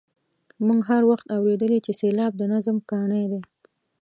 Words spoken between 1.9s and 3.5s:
سېلاب د نظم کاڼی دی.